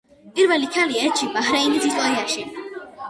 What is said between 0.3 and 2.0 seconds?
პირველი ქალი ელჩი ბაჰრეინის